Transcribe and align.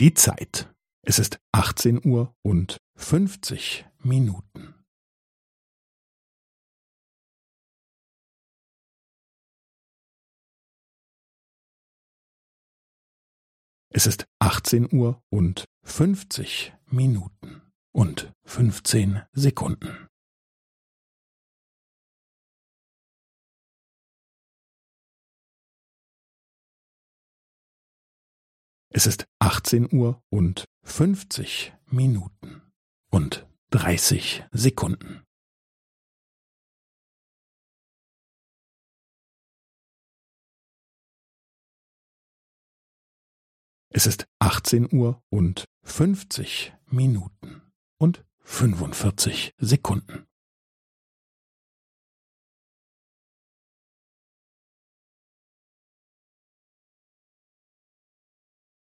Die 0.00 0.14
Zeit. 0.14 0.72
Es 1.02 1.18
ist 1.18 1.40
18 1.50 2.06
Uhr 2.06 2.32
und 2.42 2.78
50 2.94 3.84
Minuten. 3.98 4.76
Es 13.90 14.06
ist 14.06 14.28
18 14.38 14.92
Uhr 14.92 15.20
und 15.30 15.64
50 15.82 16.74
Minuten 16.86 17.62
und 17.92 18.32
15 18.44 19.22
Sekunden. 19.32 20.07
Es 28.98 29.06
ist 29.06 29.28
18 29.38 29.92
Uhr 29.92 30.20
und 30.28 30.64
50 30.82 31.72
Minuten 31.86 32.62
und 33.12 33.46
30 33.70 34.44
Sekunden. 34.50 35.22
Es 43.90 44.08
ist 44.08 44.26
18 44.40 44.92
Uhr 44.92 45.22
und 45.30 45.64
50 45.84 46.74
Minuten 46.86 47.62
und 47.98 48.24
45 48.40 49.52
Sekunden. 49.58 50.27